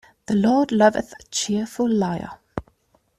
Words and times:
The 0.25 0.33
Lord 0.33 0.71
loveth 0.71 1.13
a 1.19 1.23
cheerful 1.29 1.87
liar. 1.87 2.39